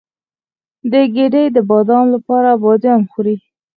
د 0.91 0.93
ګیډې 1.15 1.43
د 1.55 1.57
باد 1.69 1.89
لپاره 2.13 2.49
بادیان 2.63 2.99
وخورئ 3.03 3.37